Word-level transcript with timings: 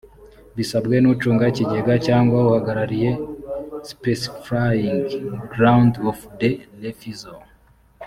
bisabwe 0.55 0.95
n 0.99 1.05
ucunga 1.13 1.43
ikigega 1.51 1.93
cyangwa 2.07 2.37
uhagarariye 2.47 3.11
specifying 3.91 4.99
grounds 5.53 5.95
of 6.09 6.17
the 6.39 6.51
refusal 6.85 7.39